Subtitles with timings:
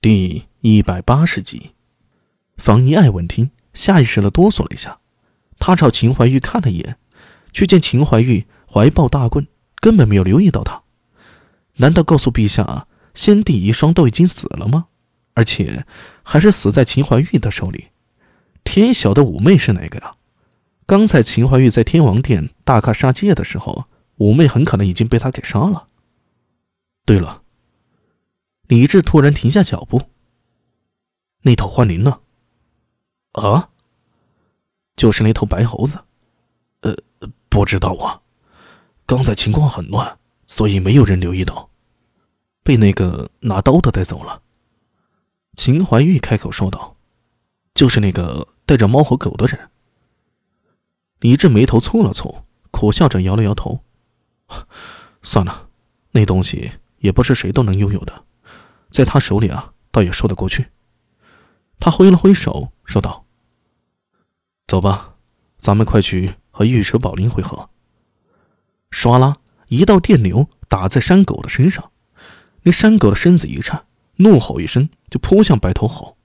[0.00, 1.72] 第一百八十集，
[2.56, 5.00] 方一爱闻听，下意识的哆嗦了一下。
[5.58, 6.98] 他朝秦怀玉看了一眼，
[7.52, 9.48] 却见秦怀玉怀抱大棍，
[9.80, 10.84] 根本没有留意到他。
[11.78, 14.86] 难道告诉陛下，先帝遗孀都已经死了吗？
[15.34, 15.84] 而且
[16.22, 17.88] 还是死在秦怀玉的手里？
[18.62, 20.14] 天晓得五妹是哪个呀？
[20.86, 23.86] 刚才秦怀玉在天王殿大开杀戒的时候，
[24.18, 25.88] 五妹很可能已经被他给杀了。
[27.04, 27.42] 对了。
[28.68, 30.00] 李治突然停下脚步。
[31.40, 32.20] 那头幻灵呢？
[33.32, 33.70] 啊，
[34.94, 36.04] 就是那头白猴子。
[36.80, 36.94] 呃，
[37.48, 38.22] 不知道啊。
[39.06, 41.70] 刚才情况很乱，所以没有人留意到，
[42.62, 44.42] 被那个拿刀的带走了。
[45.56, 46.96] 秦怀玉开口说道
[47.72, 49.70] ：“就是那个带着猫和狗的人。”
[51.20, 53.80] 李治眉头蹙了蹙，苦笑着摇了摇头
[55.22, 55.70] ：“算了，
[56.10, 58.24] 那东西也不是谁都能拥有的。”
[58.90, 60.68] 在他手里啊，倒也说得过去。
[61.80, 63.24] 他挥了挥手，说道
[64.66, 65.14] ：“走吧，
[65.58, 67.70] 咱们快去和玉蛇宝林会合。”
[68.90, 69.36] 唰啦，
[69.68, 71.92] 一道电流打在山狗的身上，
[72.62, 73.84] 那山狗的身子一颤，
[74.16, 76.16] 怒吼一声就扑向白头猴。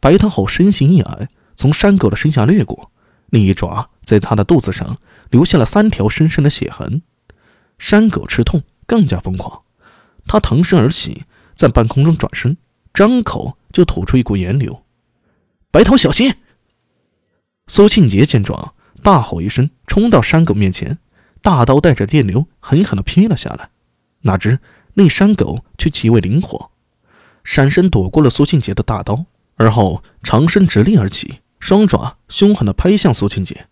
[0.00, 2.90] 白头猴身形一矮，从山狗的身下掠过，
[3.26, 4.98] 另一爪在他的肚子上
[5.30, 7.02] 留下了三条深深的血痕。
[7.78, 9.62] 山狗吃痛，更加疯狂，
[10.26, 11.24] 他腾身而起。
[11.54, 12.56] 在半空中转身，
[12.92, 14.82] 张口就吐出一股炎流。
[15.70, 16.34] 白头小心！
[17.66, 20.98] 苏庆杰见状，大吼一声，冲到山狗面前，
[21.40, 23.70] 大刀带着电流狠狠地劈了下来。
[24.22, 24.58] 哪知
[24.94, 26.70] 那山狗却极为灵活，
[27.44, 29.24] 闪身躲过了苏庆杰的大刀，
[29.56, 33.68] 而后长身直立而起，双爪凶狠地拍向苏庆杰。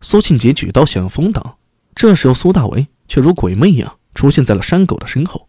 [0.00, 1.56] 苏庆杰举刀想要封挡，
[1.94, 5.48] 这时候苏大为却如鬼魅一样出现在了山狗的身后。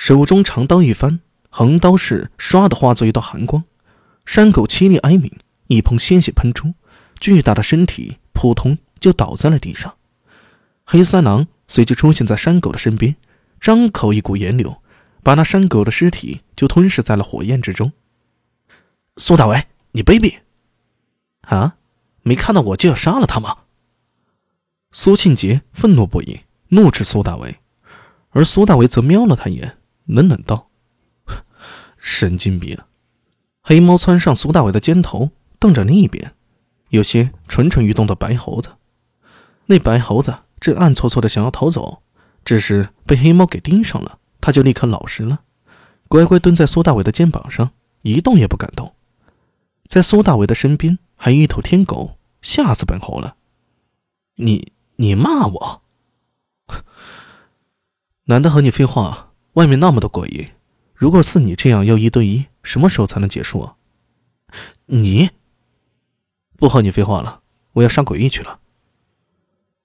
[0.00, 1.18] 手中长刀一翻，
[1.50, 3.64] 横刀势唰的化作一道寒光，
[4.24, 5.28] 山狗凄厉哀鸣，
[5.66, 6.72] 一捧鲜血喷出，
[7.18, 9.96] 巨大的身体扑通就倒在了地上。
[10.84, 13.16] 黑三郎随即出现在山狗的身边，
[13.60, 14.80] 张口一股炎流，
[15.24, 17.92] 把那山狗的尸体就吞噬在了火焰之中。
[19.16, 20.38] 苏大为，你卑鄙！
[21.40, 21.74] 啊，
[22.22, 23.64] 没看到我就要杀了他吗？
[24.92, 27.58] 苏庆杰愤怒不已，怒斥苏大为，
[28.30, 29.74] 而苏大为则瞄了他一眼。
[30.08, 30.70] 冷冷道
[31.96, 32.76] ：“神经病！”
[33.62, 36.34] 黑猫窜上苏大伟的肩头，瞪着另一边，
[36.88, 38.76] 有些蠢蠢欲动的白猴子。
[39.66, 42.02] 那白猴子正暗搓搓的想要逃走，
[42.44, 45.42] 只是被黑猫给盯上了，他就立刻老实了，
[46.08, 48.94] 乖乖蹲在苏大伟的肩膀上，一动也不敢动。
[49.86, 53.36] 在苏大伟的身边还有一头天狗，吓死本猴了！
[54.36, 55.82] 你你骂我？
[58.24, 59.27] 懒得和你废话。
[59.54, 60.48] 外面那么多诡异，
[60.94, 63.76] 如果是你这样要一对一，什么时候才能结束啊？
[64.86, 65.30] 你
[66.56, 67.42] 不和你废话了，
[67.72, 68.60] 我要杀诡异去了。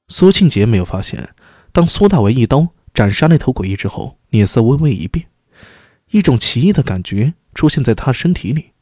[0.08, 1.34] 苏庆杰没有发现，
[1.72, 5.28] 当苏大为一刀斩杀那头诡异之后，脸色微微一变，
[6.12, 8.74] 一种奇异的感觉出现在他身体里，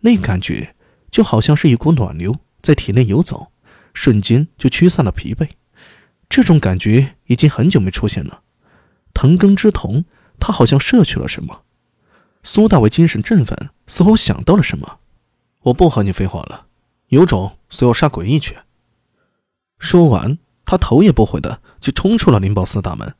[0.00, 0.74] 那感觉
[1.10, 3.52] 就好像是一股暖流在体内游走，
[3.92, 5.48] 瞬间就驱散了疲惫。
[6.28, 8.42] 这种感觉已经很久没出现了，
[9.14, 10.04] 藤根之瞳。
[10.40, 11.62] 他好像摄取了什么，
[12.42, 14.98] 苏大伟精神振奋，似乎想到了什么。
[15.60, 16.66] 我不和你废话了，
[17.08, 18.58] 有种随我杀诡异去。
[19.78, 23.14] 说完，他头也不回的就冲出了灵宝寺大门。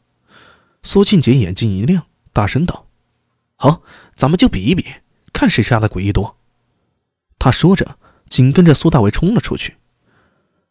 [0.82, 2.88] 苏庆杰眼睛一亮，大声道
[3.54, 3.82] ：“好，
[4.16, 4.84] 咱们就比一比，
[5.32, 6.36] 看谁杀的诡异多。”
[7.38, 7.98] 他说着，
[8.28, 9.76] 紧跟着苏大伟冲了出去。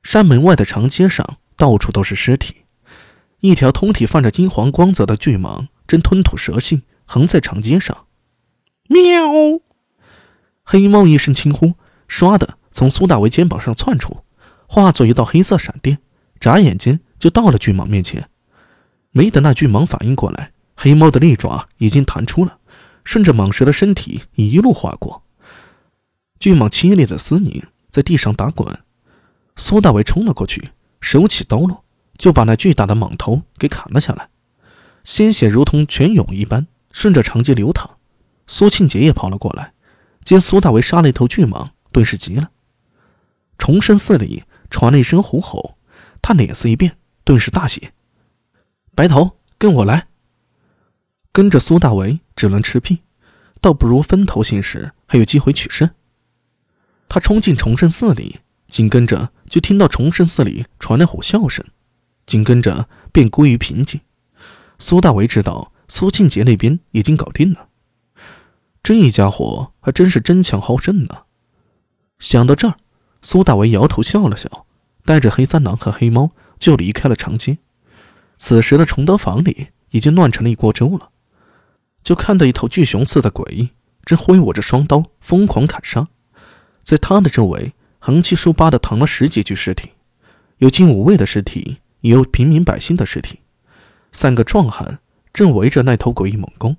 [0.03, 2.60] 山门外的长街上，到处都是尸体，
[3.41, 5.67] 一条通体泛着金黄光泽的巨蟒。
[5.87, 8.05] 正吞吐蛇信，横在长街上。
[8.87, 9.59] 喵！
[10.63, 11.73] 黑猫一声轻呼，
[12.07, 14.23] 唰的从苏大为肩膀上窜出，
[14.67, 15.97] 化作一道黑色闪电，
[16.39, 18.29] 眨眼间就到了巨蟒面前。
[19.11, 22.59] 没等那巨蟒反应过来，黑猫的利爪已经弹出了，
[23.03, 25.23] 顺着蟒蛇的身体一路划过。
[26.39, 28.79] 巨蟒凄厉的嘶鸣，在地上打滚。
[29.57, 30.69] 苏大为冲了过去，
[31.01, 31.83] 手起刀落，
[32.21, 34.29] 就把那巨大的蟒头给砍了下来。
[35.03, 37.97] 鲜血如同泉涌一般顺着长街流淌，
[38.45, 39.73] 苏庆杰也跑了过来，
[40.23, 42.51] 见苏大为杀了一头巨蟒，顿时急了。
[43.57, 45.79] 重生寺里传了一声虎吼，
[46.21, 47.89] 他脸色一变，顿时大喜。
[48.93, 50.05] 白头，跟我来。
[51.31, 52.99] 跟着苏大为只能吃屁，
[53.59, 55.89] 倒不如分头行事，还有机会取胜。
[57.09, 61.65] 他冲进重生寺里，紧跟着就听到重生寺里传来虎啸声，
[62.31, 63.99] 紧跟着便归于平静。
[64.79, 67.67] 苏大为知道苏庆杰那边已经搞定了，
[68.81, 71.23] 这一家伙还真是争强好胜呢。
[72.19, 72.77] 想到这儿，
[73.21, 74.65] 苏大为摇头笑了笑，
[75.03, 77.57] 带着黑三郎和黑猫就离开了长街。
[78.37, 81.09] 此时的崇德坊里已经乱成了一锅粥了，
[82.01, 83.71] 就看到一头巨熊似的鬼
[84.05, 86.07] 正挥舞着双刀疯狂砍杀，
[86.81, 89.91] 在他的周围横七竖八的躺了十几具尸体，
[90.59, 93.39] 有近五位的尸体，有平民百姓的尸体。
[94.11, 94.99] 三个壮汉
[95.33, 96.75] 正围着那头诡异猛攻，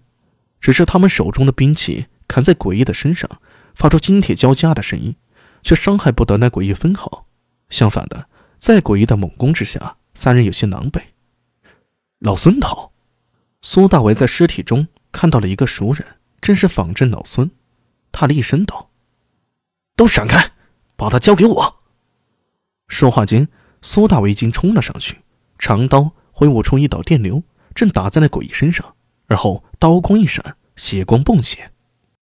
[0.61, 3.29] 只是他们手中的兵器砍在诡异的身上，
[3.75, 5.17] 发出金铁交加的声音，
[5.63, 7.27] 却伤害不得那诡异分毫。
[7.71, 8.27] 相反的，
[8.59, 11.01] 在诡异的猛攻之下，三人有些狼狈。
[12.19, 12.93] 老孙逃！
[13.63, 16.07] 苏大为在尸体中看到了一个熟人，
[16.41, 17.51] 正是仿真老孙。
[18.13, 18.91] 他厉声道
[19.97, 20.53] ：“都闪开，
[20.97, 21.77] 把他交给我！”
[22.89, 23.49] 说话间，
[23.83, 25.19] 苏大为已经冲了上去，
[25.59, 27.43] 长刀挥舞出一道电流，
[27.75, 28.95] 正打在那诡异身上，
[29.27, 31.73] 而后刀光一闪，血光迸现。